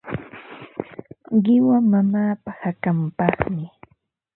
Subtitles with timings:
[1.43, 3.63] Qiwa mamaapa hakanpaqmi.